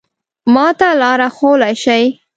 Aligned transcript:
ما 0.53 0.67
ته 0.79 0.87
لاره 1.01 1.27
ښوولای 1.35 1.75
شې؟ 1.83 2.01